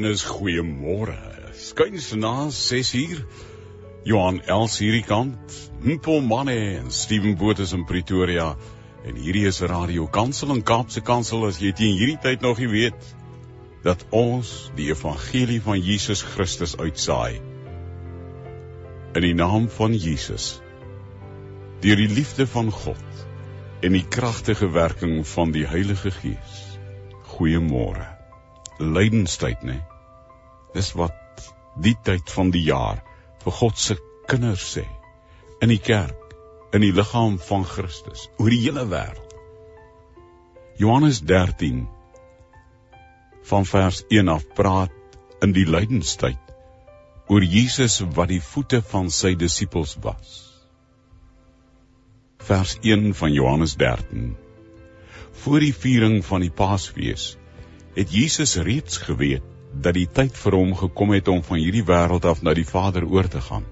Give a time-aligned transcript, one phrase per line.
[0.00, 1.14] is goeiemôre.
[1.52, 3.18] Skuins na 6uur.
[4.08, 8.56] Johan Els hierdie kant, Mpho Manne en Steven Botha in Pretoria.
[9.04, 12.70] En hierdie is Radio Kansel en Kaapse Kansel as jy teen hierdie tyd nog nie
[12.72, 13.10] weet
[13.84, 17.42] dat ons die evangelie van Jesus Christus uitsaai.
[19.12, 20.62] In die naam van Jesus.
[21.84, 23.26] Deur die liefde van God
[23.82, 26.58] en die kragtige werking van die Heilige Gees.
[27.36, 28.21] Goeiemôre
[28.82, 29.80] lydenstyd, né?
[30.74, 31.46] Dis wat
[31.82, 33.02] die tyd van die jaar
[33.44, 33.96] vir God se
[34.30, 34.84] kinders sê
[35.62, 36.34] in die kerk,
[36.74, 39.34] in die liggaam van Christus, oor die hele wêreld.
[40.80, 41.84] Johannes 13
[43.50, 46.38] van vers 1 af praat in die lydenstyd
[47.28, 50.32] oor Jesus wat die voete van sy disippels was.
[52.42, 54.32] Vers 1 van Johannes 13
[55.42, 57.36] Voor die viering van die Paasfees
[57.94, 62.24] het Jesus reeds geweet dat die tyd vir hom gekom het om van hierdie wêreld
[62.28, 63.64] af na die Vader oor te gaan.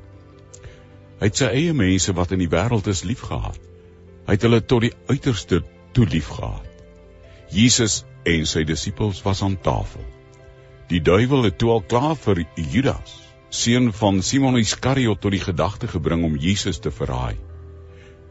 [1.20, 3.58] Hy het sy eie mense wat in die wêreld is liefgehad.
[4.26, 5.60] Hy het hulle tot die uiterste
[5.96, 6.64] toe liefgehad.
[7.52, 10.04] Jesus en sy disippels was aan tafel.
[10.91, 13.12] Die duiwel het toe al klaar vir Judas,
[13.50, 17.36] seun van Simon Iskariot, tot die gedagte gebring om Jesus te verraai.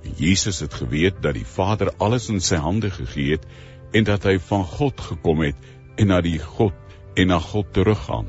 [0.04, 3.46] En Jesus het geweet dat die Vader alles in sy hande gegee het
[3.92, 5.56] en dat hy van God gekom het
[6.00, 6.74] en na die God
[7.20, 8.28] en na God teruggaan.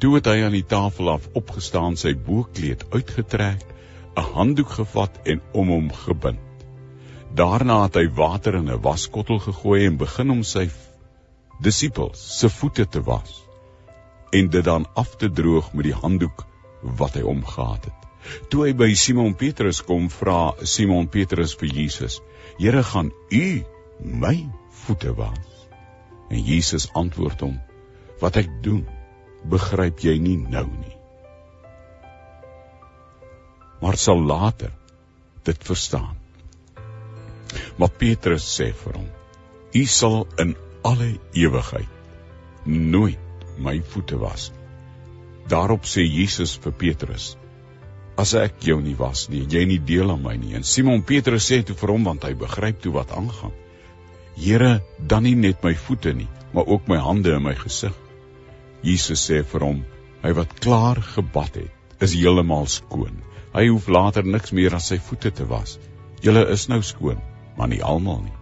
[0.00, 3.64] Toe het hy aan die tafel af opgestaan, sy boekleed uitgetrek,
[4.16, 6.40] 'n handdoek gevat en om hom gebind.
[7.34, 10.68] Daarna het hy water in 'n waskottel gegooi en begin om sy
[11.62, 13.44] disippels se voete te was
[14.32, 16.46] en dit dan af te droog met die handdoek
[16.82, 18.00] wat hy omgehad het.
[18.48, 22.20] Toe hy by Simon Petrus kom, vra Simon Petrus vir Jesus:
[22.58, 23.64] "Here, gaan U
[24.00, 25.59] my voete was?"
[26.30, 27.58] En Jesus antwoord hom:
[28.22, 28.84] Wat ek doen,
[29.50, 30.96] begryp jy nie nou nie.
[33.80, 34.72] Maar sal later
[35.48, 36.16] dit verstaan.
[37.80, 39.10] Maar Petrus sê vir hom:
[39.74, 40.54] U sal in
[40.86, 44.60] alle ewigheid nooit my voete was nie.
[45.50, 47.32] Daarop sê Jesus vir Petrus:
[48.20, 50.52] As ek jou nie was nie, jy nie deel aan my nie.
[50.58, 53.54] En Simon Petrus sê toe vir hom want hy begryp toe wat aangaan.
[54.40, 57.96] Here, dan nie net my voete nie, maar ook my hande en my gesig.
[58.80, 59.82] Jesus sê vir hom,
[60.22, 63.20] hy wat klaar gebad het, is heeltemal skoon.
[63.52, 65.76] Hy hoef later niks meer aan sy voete te was.
[66.24, 67.20] Julle is nou skoon,
[67.58, 68.36] maar nie almal nie.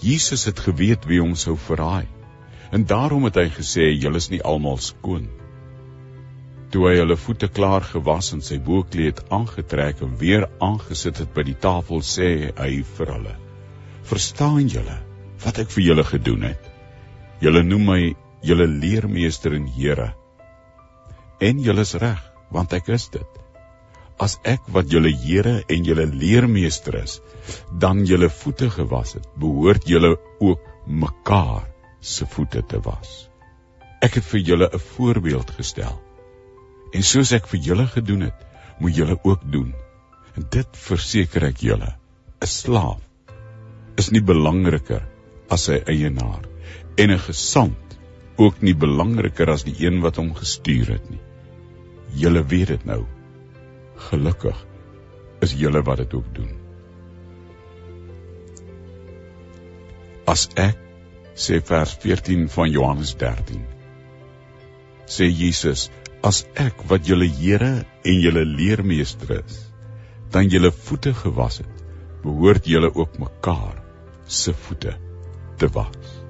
[0.00, 2.08] Jesus het geweet wie hom sou verraai.
[2.72, 5.28] En daarom het hy gesê, julle is nie almal skoon.
[6.72, 11.44] Toe hy hulle voete klaar gewas en sy boekleed aangetrek en weer aangesit het by
[11.52, 13.34] die tafel, sê hy vir hulle:
[14.12, 14.98] Verstaan julle
[15.40, 16.66] wat ek vir julle gedoen het?
[17.40, 18.00] Julle noem my
[18.44, 20.10] julle leermeester en Here.
[21.40, 22.18] En julle is reg,
[22.52, 23.38] want ek is dit.
[24.20, 27.14] As ek wat julle Here en julle leermeester is,
[27.84, 30.10] dan julle voete gewas het, behoort julle
[30.44, 31.64] ook mekaar
[32.00, 33.14] se voete te was.
[34.04, 35.96] Ek het vir julle 'n voorbeeld gestel.
[36.92, 38.44] En soos ek vir julle gedoen het,
[38.78, 39.72] moet julle ook doen.
[40.36, 41.96] En dit verseker ek julle,
[42.42, 43.00] 'n slaaf
[44.00, 45.02] is nie belangriker
[45.52, 46.46] as sy eienaar
[46.96, 47.98] en 'n gesant
[48.36, 51.20] ook nie belangriker as die een wat hom gestuur het nie.
[52.14, 53.04] Julle weet dit nou.
[54.08, 54.66] Gelukkig
[55.40, 56.52] is julle wat dit ook doen.
[60.26, 60.78] As ek
[61.34, 63.62] sê vers 14 van Johannes 13
[65.06, 65.90] sê Jesus
[66.22, 69.58] as ek wat julle Here en julle leermeester is
[70.32, 71.82] dan julle voete gewas het
[72.22, 73.81] behoort julle ook mekaar
[74.26, 74.96] se voete
[75.56, 76.22] te was.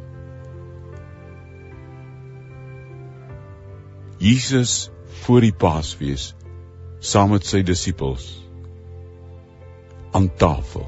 [4.22, 4.91] Jesus
[5.25, 6.32] voor die Paasfees
[7.03, 8.28] saam met sy disippels
[10.12, 10.86] aan tafel.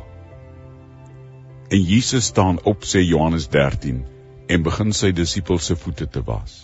[1.68, 4.04] En Jesus staan op sê Johannes 13
[4.46, 6.60] en begin sy disippels se voete te was.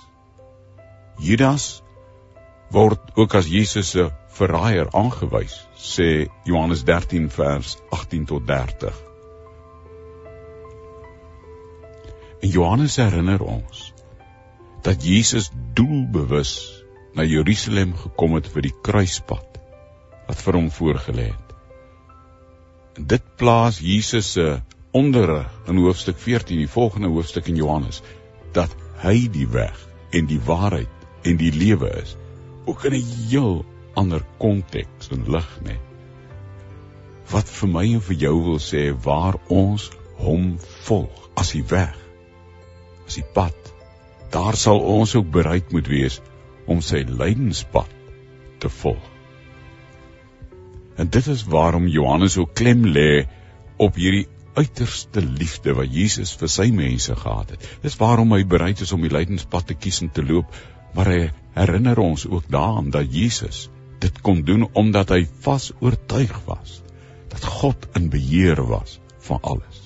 [1.19, 1.83] Judas
[2.71, 4.07] word ook as Jesus se
[4.39, 9.10] verraaier aangewys, sê Johannes 13 vers 18 tot 30.
[12.41, 13.93] En Johannes herinner ons
[14.83, 16.53] dat Jesus doelbewus
[17.13, 19.59] na Jerusalem gekom het vir die kruispad
[20.29, 21.53] wat vir hom voorgelê het.
[22.97, 24.47] En dit plaas Jesus se
[24.97, 28.01] onderrig in hoofstuk 14, die volgende hoofstuk in Johannes,
[28.57, 28.73] dat
[29.05, 29.77] hy die weg
[30.17, 32.17] en die waarheid en die lewe is,
[32.65, 33.65] ook in 'n heel
[33.95, 35.77] ander konteks en lig nê.
[37.31, 40.57] Wat vir my en vir jou wil sê waar ons hom
[40.89, 42.00] volg as die weg
[43.11, 43.71] as die pad
[44.31, 46.21] daar sal ons ook bereid moet wees
[46.71, 47.91] om sy lydenspad
[48.63, 49.07] te volg.
[51.01, 53.25] En dit is waarom Johannes ook klem lê
[53.83, 57.67] op hierdie uiterste liefde wat Jesus vir sy mense gehad het.
[57.83, 60.55] Dis waarom hy bereid is om die lydenspad te kies en te loop,
[60.95, 61.21] maar hy
[61.57, 63.67] herinner ons ook daaraan dat Jesus
[64.01, 66.81] dit kon doen omdat hy vas oortuig was
[67.33, 69.80] dat God in beheer was van alles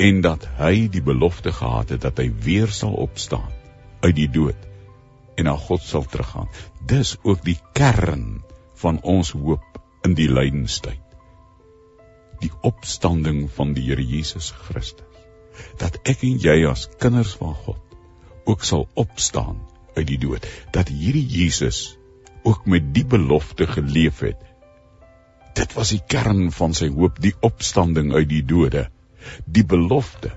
[0.00, 3.50] en dat hy die belofte gehad het dat hy weer sal opstaan
[4.00, 4.68] uit die dood
[5.36, 6.48] en na God sal teruggaan.
[6.88, 8.42] Dis ook die kern
[8.80, 11.00] van ons hoop in die lydenstyd.
[12.40, 15.06] Die opstanding van die Here Jesus Christus.
[15.80, 17.96] Dat ek en jy as kinders van God
[18.48, 19.60] ook sal opstaan
[19.96, 20.46] uit die dood.
[20.72, 21.98] Dat hierdie Jesus
[22.48, 24.40] ook met die belofte geleef het.
[25.56, 28.86] Dit was die kern van sy hoop, die opstanding uit die dode.
[29.46, 30.32] Die belofte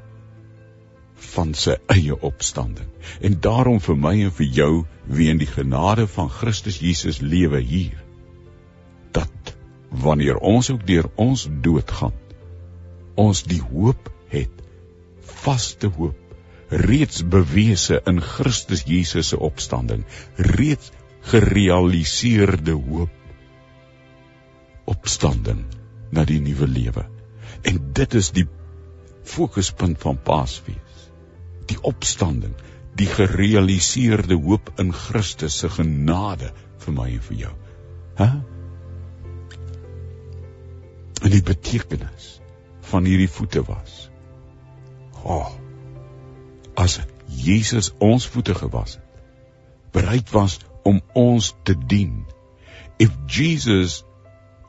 [1.33, 2.89] van sy eie opstanding.
[3.21, 4.71] En daarom vir my en vir jou,
[5.07, 7.99] wie in die genade van Christus Jesus lewe hier,
[9.15, 9.53] dat
[10.03, 12.17] wanneer ons ook deur ons dood gaan,
[13.15, 14.61] ons die hoop het,
[15.43, 16.19] vaste hoop,
[16.69, 20.05] reeds bewese in Christus Jesus se opstanding,
[20.37, 20.91] reeds
[21.29, 23.11] gerealiseerde hoop
[24.89, 25.63] opstanding
[26.11, 27.05] na die nuwe lewe.
[27.63, 28.45] En dit is die
[29.23, 31.09] fokuspunt van Paasfees.
[31.69, 32.55] Die opstanding,
[32.95, 36.51] die gerealiseerde hoop in Christus se genade
[36.83, 37.53] vir my en vir jou.
[38.19, 38.29] Hæ?
[41.23, 42.37] En die betekenis
[42.91, 44.09] van hierdie voete was.
[45.23, 45.49] Oh.
[46.75, 49.23] As Jesus ons voete gewas het,
[49.93, 52.25] bereid was om ons te dien.
[52.99, 54.03] If Jesus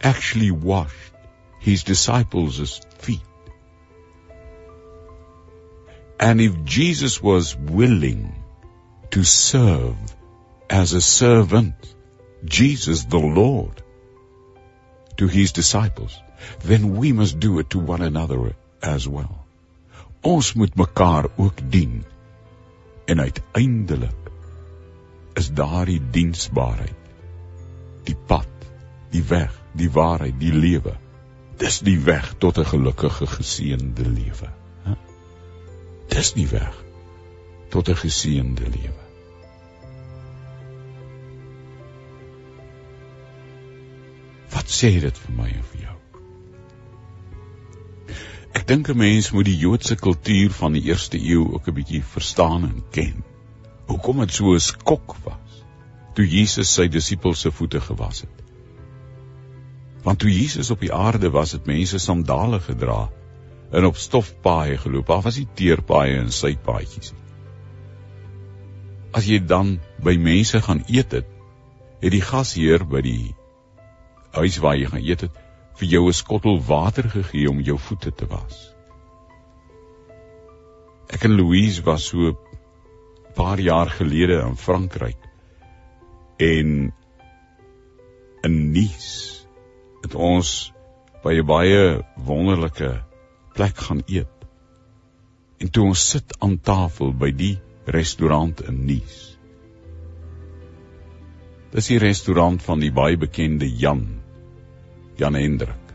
[0.01, 1.13] actually washed
[1.61, 3.34] his disciples' feet.
[6.19, 8.35] And if Jesus was willing
[9.11, 9.97] to serve
[10.71, 11.75] as a servant,
[12.45, 13.83] Jesus the Lord,
[15.17, 16.19] to his disciples,
[16.61, 19.47] then we must do it to one another as well.
[20.23, 22.05] Ons moet mekaar ook dien.
[23.07, 24.31] En uiteindelik
[25.35, 27.05] is daardie diensbaarheid
[28.05, 28.49] die pad,
[29.13, 30.97] die weg, die waarheid, die lewe.
[31.61, 34.49] Dis die weg tot 'n gelukkige geseënde lewe.
[36.09, 36.85] Dis die weg
[37.71, 39.05] tot 'n geseënde lewe.
[44.55, 45.97] Wat sê dit vir my en vir jou?
[48.55, 52.05] Ek dink 'n mens moet die Joodse kultuur van die eerste eeu ook 'n bietjie
[52.05, 53.25] verstaan en ken.
[53.87, 55.65] Hoekom dit so 'n skok was
[56.15, 58.43] toe Jesus sy disippels se voete gewas het.
[60.05, 63.11] Want toe Jesus op die aarde was, het mense sandale gedra
[63.71, 65.07] en op stofpaaie geloop.
[65.07, 67.23] Daar was nie teerpaaie en sypaadjies nie.
[69.15, 71.29] As jy dan by mense gaan eet het,
[72.03, 73.35] het die gasheer by die
[74.35, 75.43] huis waar jy gaan eet het
[75.79, 78.75] vir jou 'n skottel water gegee om jou voete te was.
[81.09, 82.37] Ek en Louise was so 'n
[83.35, 85.19] paar jaar gelede in Frankryk
[86.39, 86.93] en
[88.43, 89.47] in Nice
[90.03, 90.73] het ons
[91.23, 93.05] by 'n baie wonderlike
[93.55, 94.49] plek gaan eet.
[95.63, 97.55] En toe ons sit aan tafel by die
[97.87, 99.35] restaurant in Nice.
[101.75, 104.05] Dis die restaurant van die baie bekende Jan
[105.19, 105.93] Jan Hendrik.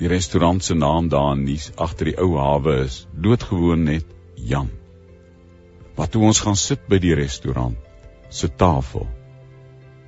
[0.00, 4.70] Die restaurant se naam daar in Nice agter die ou hawe is doodgewoon net Jan.
[5.96, 7.76] Wat toe ons gaan sit by die restaurant
[8.28, 9.06] se tafel.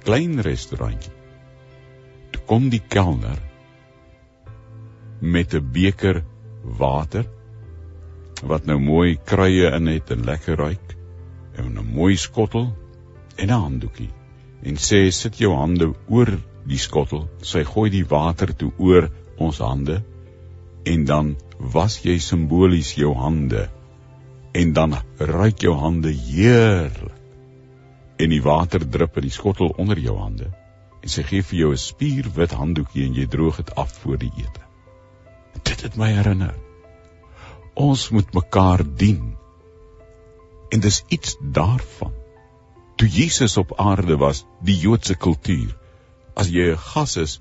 [0.05, 1.13] Klein restaurantjie.
[2.33, 3.41] Toe kom die kelner
[5.21, 6.25] met 'n beker
[6.63, 7.27] water
[8.43, 10.97] wat nou mooi kruie in het en lekker ruik
[11.57, 12.77] en 'n mooi skottel
[13.37, 14.11] en 'n handdoekie.
[14.63, 17.29] En sê sit jou hande oor die skottel.
[17.41, 20.05] Sy gooi die water toe oor ons hande
[20.85, 23.69] en dan was jy simbolies jou hande
[24.53, 27.17] en dan ruik jou hande heerlik.
[28.19, 30.51] En die water drup in die skottel onder jou hande
[31.03, 34.33] en sy gee vir jou 'n spierwit handdoekie en jy droog dit af voor die
[34.37, 34.68] ete
[35.63, 36.55] dit het my herinner.
[37.75, 39.37] Ons moet mekaar dien.
[40.71, 42.13] En dis iets daarvan.
[42.97, 45.77] Toe Jesus op aarde was, die Joodse kultuur,
[46.35, 47.41] as jy 'n gas is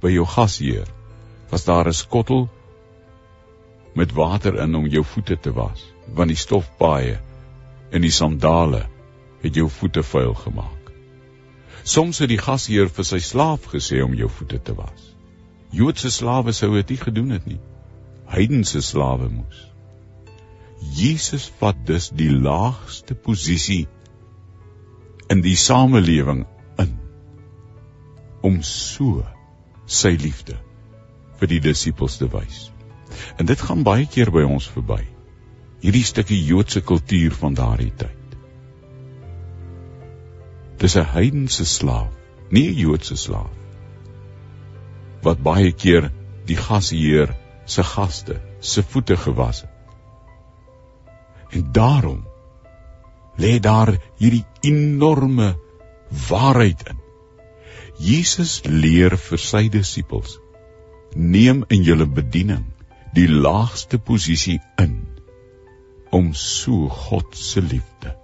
[0.00, 0.86] by jou gasheer,
[1.50, 2.48] was daar 'n skottel
[3.94, 7.20] met water in om jou voete te was, want die stofpaaie
[7.90, 8.86] en die sandale
[9.42, 10.92] het jou voete vuil gemaak.
[11.82, 15.11] Soms het die gasheer vir sy slaaf gesê om jou voete te was.
[15.72, 17.60] Joodse slawe sou dit nie gedoen het nie.
[18.28, 19.60] Heidense slawe moes.
[20.92, 23.86] Jesus vat dus die laagste posisie
[25.32, 26.42] in die samelewing
[26.82, 26.92] in
[28.44, 29.22] om so
[29.86, 30.58] sy liefde
[31.40, 32.66] vir die disippels te wys.
[33.38, 35.00] En dit gaan baie keer by ons verby.
[35.82, 38.36] Hierdie stukkie Joodse kultuur van daardie tyd.
[40.82, 42.12] Dis 'n heidense slaaf,
[42.50, 43.61] nie 'n Joodse slaaf
[45.22, 46.10] wat baie keer
[46.46, 47.34] die gasheer
[47.66, 49.70] se gaste se voete gewas het.
[51.52, 52.24] En daarom
[53.36, 55.54] lê daar hierdie enorme
[56.28, 56.98] waarheid in.
[57.98, 60.38] Jesus leer vir sy disippels:
[61.14, 62.64] Neem in julle bediening
[63.14, 64.96] die laagste posisie in
[66.10, 68.16] om so God se liefde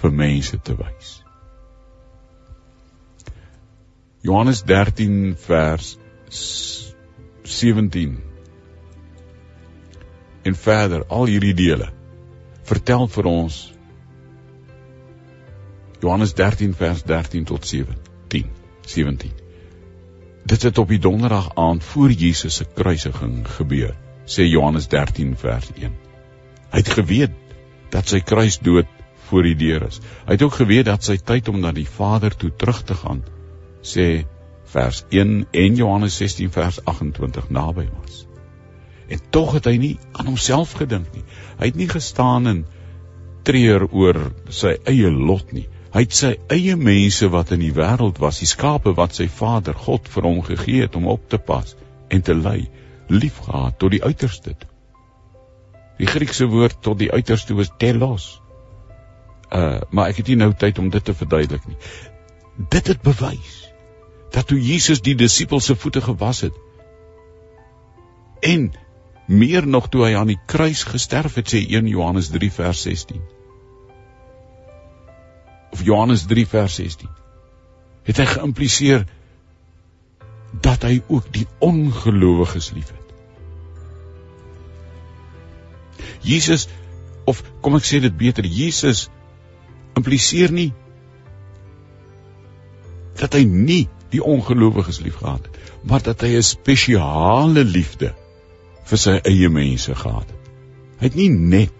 [0.00, 1.18] vir mense te wys.
[4.20, 5.98] Johannes 13 vers
[7.42, 8.18] 17
[10.42, 11.90] en verder al hierdie dele
[12.68, 13.58] vertel vir ons
[16.02, 18.50] Johannes 13 vers 13 tot 17
[18.86, 19.46] 17
[20.48, 23.92] Dit het op die donderdag aand voor Jesus se kruisiging gebeur,
[24.24, 25.96] sê Johannes 13 vers 1.
[26.72, 27.34] Hy het geweet
[27.92, 28.88] dat sy kruisdood
[29.28, 30.00] voor die deur is.
[30.24, 33.20] Hy het ook geweet dat sy tyd om na die Vader toe terug te gaan,
[33.82, 34.24] sê
[34.68, 38.26] vers 1 en Johannes 16 vers 28 naby was.
[39.08, 41.24] En tog het hy nie aan homself gedink nie.
[41.58, 42.64] Hy het nie gestaan en
[43.48, 44.18] treur oor
[44.52, 45.64] sy eie lot nie.
[45.94, 49.76] Hy het sy eie mense wat in die wêreld was, die skape wat sy Vader
[49.86, 51.72] God vir hom gegee het om op te pas
[52.12, 52.68] en te lei,
[53.08, 54.52] liefgehad tot die uiterste.
[55.98, 58.28] Die Griekse woord tot die uiterste is telos.
[59.48, 61.78] Uh, maar ek het nie nou tyd om dit te verduidelik nie.
[62.68, 63.67] Dit het bewys
[64.34, 66.56] dat toe Jesus die disippels se voete gewas het
[68.40, 68.70] en
[69.26, 73.20] meer nog toe hy aan die kruis gesterf het, sê 1 Johannes 3 vers 16
[75.72, 77.08] of Johannes 3 vers 16
[78.08, 79.04] het hy geïmpliseer
[80.64, 82.96] dat hy ook die ongelowiges liefhet.
[86.24, 86.66] Jesus
[87.28, 89.08] of kom ek sê dit beter, Jesus
[89.98, 90.70] impliseer nie
[93.18, 98.14] dat hy nie die ongelowiges liefgehad het, maar dat hy 'n spesiale liefde
[98.84, 100.50] vir sy eie mense gehad het.
[100.98, 101.72] Hy het nie net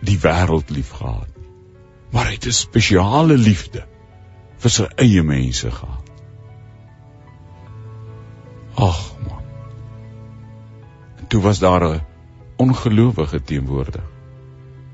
[0.00, 1.36] die wêreld liefgehad
[2.16, 3.84] maar hy het 'n spesiale liefde
[4.58, 6.10] vir sy eie mense gehad.
[8.74, 9.44] Ag man.
[11.18, 12.04] En toe was daar 'n
[12.56, 14.04] ongelowige teenwoordig.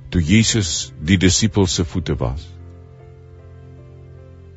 [0.09, 2.52] Toe Jesus die disippels se voete was.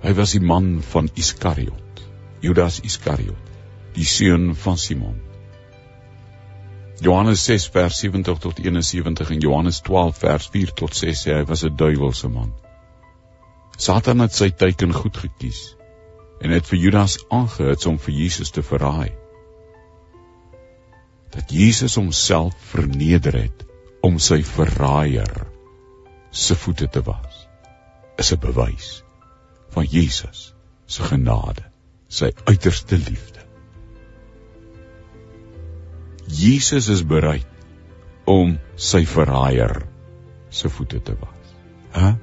[0.06, 2.02] Hy was die man van Iskariot,
[2.44, 3.48] Judas Iskariot,
[3.96, 5.16] die seun van Simon.
[7.02, 11.48] Johannes 6 vers 70 tot 71 en Johannes 12 vers 4 tot 6 sê hy
[11.50, 12.52] was 'n duiwelse man.
[13.78, 15.74] Satan het sy teiken goed gekies
[16.40, 19.10] en het vir Judas aangehits om vir Jesus te verraai.
[21.34, 23.66] Dat Jesus homself verneder het
[24.04, 25.48] om sy verraaier
[26.32, 27.48] se voete te was,
[28.18, 29.05] is 'n bewys
[29.75, 30.53] van Jesus
[30.86, 31.65] se genade,
[32.08, 33.41] sy uiterste liefde.
[36.25, 37.48] Jesus is bereid
[38.25, 39.84] om sy verraaier
[40.50, 41.51] se voete te was.
[41.96, 42.15] Hæ?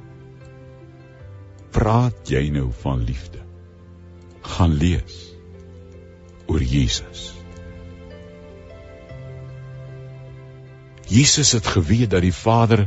[1.73, 3.41] Praat jy nou van liefde?
[4.43, 5.21] Gaan lees
[6.51, 7.31] oor Jesus.
[11.13, 12.87] Jesus het geweet dat die Vader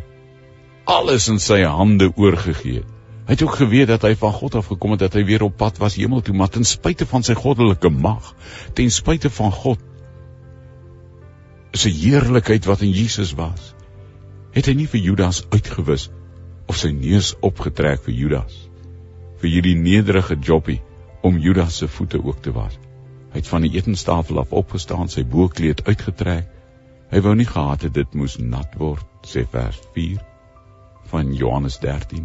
[0.90, 2.95] alles in sy hande oorgegee het.
[3.26, 5.56] Hy het ook geweet dat hy van God af gekom het dat hy weer op
[5.58, 8.34] pad was hemel toe, maar ten spyte van sy goddelike mag,
[8.78, 9.82] ten spyte van God
[11.76, 13.74] se heerlikheid wat in Jesus was,
[14.56, 16.08] het hy nie vir Judas uitgewis
[16.70, 18.62] of sy neus opgetrek vir Judas
[19.42, 20.80] vir hierdie nederige joppie
[21.26, 22.78] om Judas se voete ook te was.
[23.34, 26.48] Hy het van die etenstafel af opgestaan, sy boekleed uitgetrek.
[27.12, 30.22] Hy wou nie gehad het dit moes nat word, sê vers 4
[31.12, 32.24] van Johannes 13.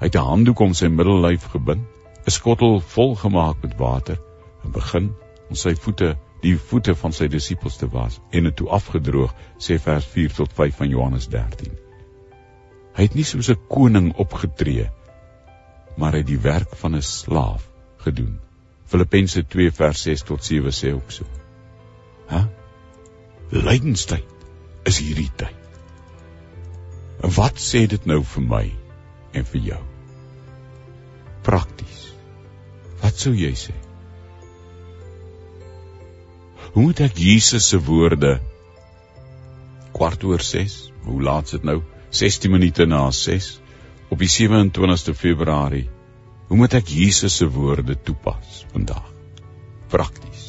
[0.00, 1.84] Hy het 'n handdoek om sy middellyf gebind,
[2.26, 4.18] 'n skottel vol gemaak met water
[4.64, 5.12] en begin
[5.48, 9.76] om sy voete die voete van sy disippels te was en dit toe afgedroog, sê
[9.78, 11.76] vers 4 tot 5 van Johannes 13.
[12.96, 14.88] Hy het nie soos 'n koning opgetree,
[15.96, 18.40] maar hy het die werk van 'n slaaf gedoen.
[18.86, 21.24] Filippense 2 vers 6 tot 7 sê ook so.
[22.26, 22.46] Hæ?
[23.50, 24.24] Lydenstyd
[24.84, 25.56] is hierdie tyd.
[27.22, 28.72] En wat sê dit nou vir my
[29.32, 29.89] en vir jou?
[31.46, 32.10] Prakties.
[33.00, 33.74] Wat sou jy sê?
[36.70, 38.38] Hoe moet ek Jesus se woorde
[40.00, 40.92] kwart oor 6.
[41.04, 41.80] Hoe laat is dit nou?
[42.10, 43.48] 16 minute na 6
[44.10, 45.88] op die 27ste Februarie.
[46.48, 49.04] Hoe moet ek Jesus se woorde toepas vandag?
[49.92, 50.46] Prakties.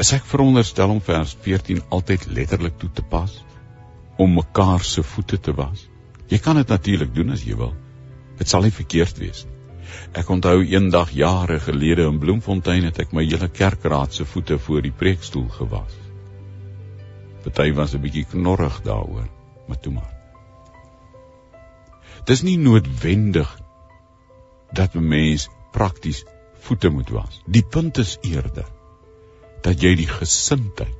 [0.00, 3.38] Is ek veronderstel om vers 14 altyd letterlik toe te pas
[4.20, 5.86] om mekaar se voete te was?
[6.32, 7.74] Jy kan dit natuurlik doen as jy wil.
[8.40, 9.51] Dit sal nie verkeerd wees nie.
[10.12, 14.82] Ek onthou eendag jare gelede in Bloemfontein het ek my hele kerkraad se voete voor
[14.82, 15.94] die preekstoel gewas.
[17.42, 19.28] Party was 'n bietjie knorrig daaroor,
[19.66, 20.12] maar toe maar.
[22.24, 23.48] Dis nie noodwendig
[24.72, 26.24] dat 'n mens prakties
[26.60, 27.42] voete moet was.
[27.46, 28.66] Die punt is eerder
[29.62, 30.94] dat jy die gesindheid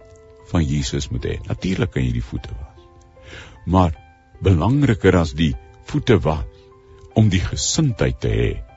[0.50, 1.38] van Jesus moet hê.
[1.46, 2.86] Natuurlik kan jy die voete was.
[3.66, 3.94] Maar
[4.40, 6.44] belangriker as die voete was
[7.14, 8.71] om die gesindheid te hê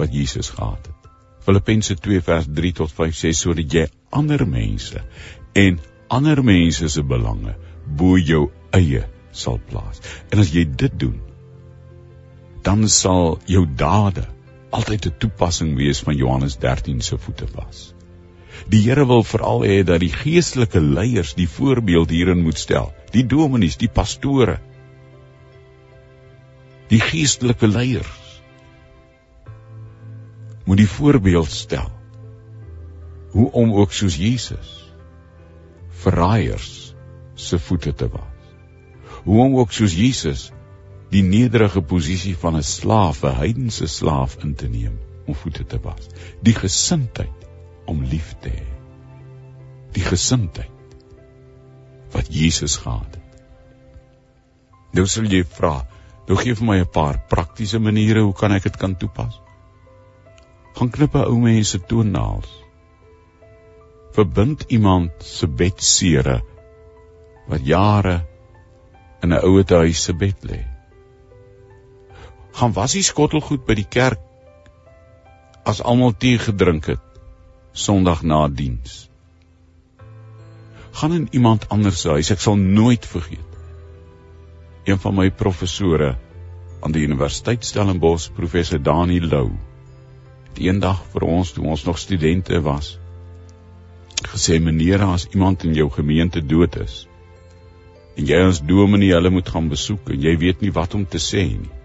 [0.00, 1.10] wat Jesus gehad het.
[1.44, 5.00] Filippense 2 vers 3 tot 5 sê sodat jy ander mense
[5.56, 5.78] en
[6.12, 7.54] ander mense se belange
[8.00, 10.02] bo jou eie sal plaas.
[10.30, 11.16] En as jy dit doen,
[12.66, 14.26] dan sal jou dade
[14.70, 17.94] altyd 'n toepassing wees van Johannes 13 se voete was.
[18.68, 23.26] Die Here wil veral hê dat die geestelike leiers die voorbeeld hierin moet stel, die
[23.26, 24.60] dominees, die pastore.
[26.88, 28.19] Die geestelike leiers
[30.70, 31.88] moet die voorbeeld stel
[33.32, 34.68] hoe om ook soos Jesus
[36.04, 36.94] verraaiers
[37.34, 38.52] se voete te was.
[39.24, 40.44] Hoe om ook soos Jesus
[41.10, 44.94] die nederige posisie van 'n slaaf, 'n heidense slaaf in te neem
[45.26, 46.06] om voete te was.
[46.42, 47.50] Die gesindheid
[47.86, 48.70] om lief te hê.
[49.92, 50.96] Die gesindheid
[52.10, 53.42] wat Jesus gehad het.
[54.92, 55.86] Nou sal jy vra,
[56.28, 59.49] nou gee vir my 'n paar praktiese maniere hoe kan ek dit kan toepas?
[60.74, 62.50] Gaan knip 'n ou mens se toenails.
[64.12, 66.40] Verbind iemand se bedsere
[67.48, 68.26] wat jare
[69.22, 70.60] in 'n ouete huis se bed lê
[72.60, 74.20] gaan was die skottelgoed by die kerk
[75.70, 77.06] as almal tee gedrink het
[77.80, 79.06] Sondag na diens.
[80.98, 83.52] Gaan in iemand anders se huis, ek sal nooit vergeet.
[84.90, 86.16] Een van my professore
[86.82, 89.52] aan die Universiteit Stellenbosch, professor Dani Lou,
[90.50, 92.98] het eendag vir ons toe ons nog studente was,
[94.34, 97.06] gesê meneer, as iemand in jou gemeente dood is
[98.18, 101.22] en jy as dominee hulle moet gaan besoek en jy weet nie wat om te
[101.22, 101.80] sê nie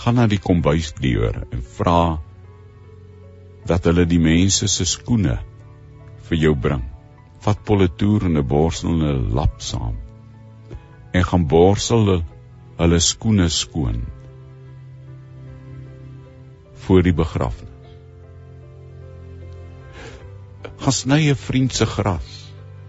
[0.00, 2.02] gaan na die kombuisdeur en vra
[3.68, 5.36] dat hulle die mense se skoene
[6.28, 6.84] vir jou bring.
[7.44, 9.96] Vat politoer en 'n borsel en 'n lap saam.
[11.12, 12.22] En gaan borsel
[12.78, 14.00] hulle skoene skoon
[16.90, 17.68] voor die begrafnis.
[20.82, 22.30] Gaan sny 'n vriend se gras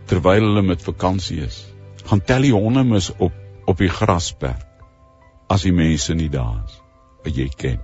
[0.09, 1.57] terwyl hulle met vakansie is.
[2.09, 3.35] Gaan tel die honde mis op
[3.65, 4.65] op die grasperk
[5.53, 6.79] as die mense nie daar is
[7.23, 7.77] wat jy ken.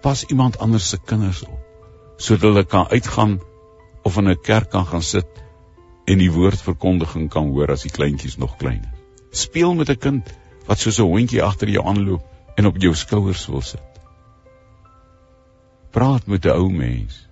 [0.00, 1.60] Pas iemand anders se kinders op
[2.16, 3.40] sodat hulle kan uitgaan
[4.02, 5.44] of in 'n kerk kan gaan sit
[6.04, 8.98] en die woordverkondiging kan hoor as die kleintjies nog klein is.
[9.44, 13.46] Speel met 'n kind wat soos 'n hondjie agter jou aanloop en op jou skouers
[13.50, 14.00] wil sit.
[15.92, 17.28] Praat met 'n ou mens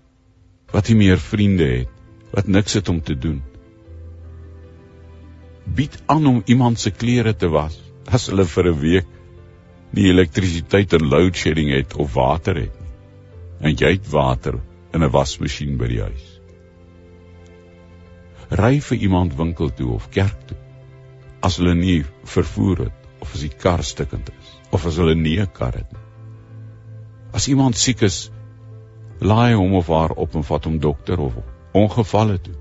[0.72, 1.88] wat nie meer vriende het,
[2.30, 3.42] wat niks het om te doen.
[5.64, 9.08] Bied aan om iemand se klere te was as hulle vir 'n week
[9.90, 12.92] nie elektrisiteit en load shedding het of water het nie.
[13.60, 14.60] En jy het water
[14.92, 16.40] in 'n wasmasjien by die huis.
[18.50, 20.56] Ry vir iemand winkel toe of kerk toe
[21.40, 25.38] as hulle nie vervoer het of as die kar stukkend is of as hulle nie
[25.40, 26.04] 'n kar het nie.
[27.32, 28.30] As iemand siek is,
[29.20, 31.34] laai hom of haar op en vat hom dokter of
[31.72, 32.58] ongevalle toe.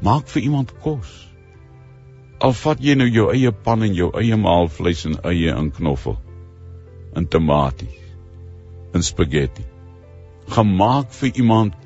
[0.00, 1.32] Maak vir iemand kos
[2.42, 6.16] Al vat jy nou jou eie pan en jou eie maalvleis en eie in knoffel.
[7.14, 8.00] In tomaties.
[8.96, 9.62] In spaghetti.
[10.50, 11.76] Gemaak vir iemand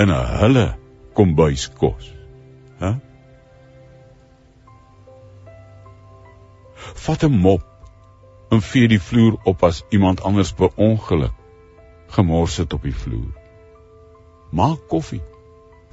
[0.00, 0.66] in 'n hulle
[1.12, 2.08] kombuis kos.
[2.80, 2.94] Hæ?
[6.94, 7.62] Vat 'n mop
[8.50, 11.34] en vee die vloer op as iemand anders per ongeluk
[12.06, 13.32] gemors het op die vloer.
[14.50, 15.22] Maak koffie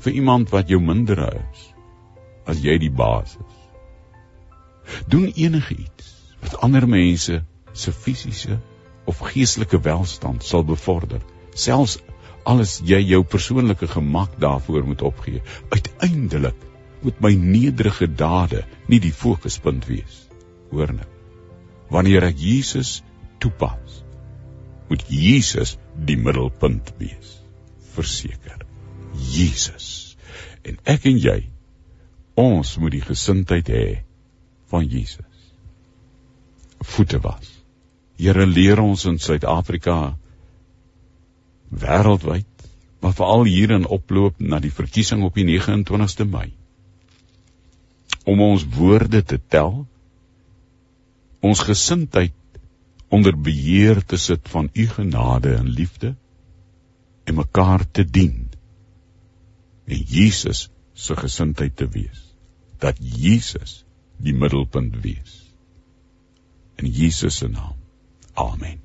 [0.03, 1.67] vir iemand wat jou minder is
[2.45, 6.09] as jy die baas is doen enige iets
[6.41, 7.39] wat ander mense
[7.83, 8.57] se fisiese
[9.11, 11.23] of geestelike welstand sal bevorder
[11.67, 11.97] selfs
[12.53, 16.67] alles jy jou persoonlike gemak daarvoor moet opgee uiteindelik
[17.05, 20.19] moet my nederige dade nie die fokuspunt wees
[20.73, 21.09] hoor nou
[21.93, 22.97] wanneer ek Jesus
[23.43, 24.01] toepas
[24.89, 25.77] moet Jesus
[26.09, 27.37] die middelpunt wees
[27.93, 28.65] verseker
[29.33, 30.03] Jesus
[30.63, 31.39] En ek en jy
[32.39, 33.87] ons moet die gesindheid hê
[34.71, 35.27] van Jesus.
[36.93, 37.49] Voete was.
[38.17, 40.15] Here leer ons in Suid-Afrika
[41.83, 42.49] wêreldwyd,
[43.03, 46.51] maar veral hier in oploop na die verkiesing op die 29ste Mei
[48.23, 49.81] om ons woorde te tel,
[51.43, 52.59] ons gesindheid
[53.13, 56.15] onder beheer te sit van u genade en liefde
[57.23, 58.37] en mekaar te dien
[59.85, 62.21] en Jesus se gesindheid te wees.
[62.79, 63.83] Dat Jesus
[64.17, 65.41] die middelpunt wees.
[66.75, 67.75] In Jesus se naam.
[68.33, 68.82] Amen